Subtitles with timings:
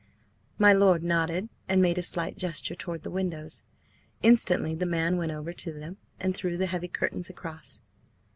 [0.57, 3.63] My lord nodded, and made a slight gesture toward the windows.
[4.23, 7.81] Instantly the man went over to them and drew the heavy curtains across.